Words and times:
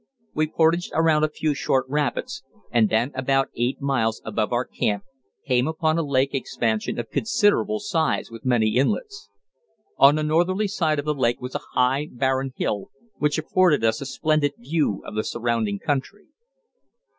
We 0.33 0.47
portaged 0.47 0.89
around 0.95 1.23
a 1.23 1.29
few 1.29 1.53
short 1.53 1.85
rapids, 1.87 2.41
and 2.71 2.89
then, 2.89 3.11
about 3.13 3.49
eight 3.55 3.79
miles 3.79 4.19
above 4.25 4.51
our 4.51 4.65
camp, 4.65 5.03
came 5.45 5.67
upon 5.67 5.99
a 5.99 6.01
lake 6.01 6.33
expansion 6.33 6.97
of 6.97 7.11
considerable 7.11 7.79
size 7.79 8.31
with 8.31 8.43
many 8.43 8.77
inlets. 8.77 9.29
On 9.97 10.15
the 10.15 10.23
northerly 10.23 10.67
side 10.67 10.97
of 10.97 11.05
the 11.05 11.13
lake 11.13 11.39
was 11.39 11.53
a 11.53 11.59
high, 11.73 12.07
barren 12.11 12.51
hill, 12.57 12.89
which 13.19 13.37
afforded 13.37 13.83
us 13.83 14.01
a 14.01 14.07
splendid 14.07 14.53
view 14.57 15.03
of 15.05 15.13
the 15.13 15.23
surrounding 15.23 15.77
country. 15.77 16.25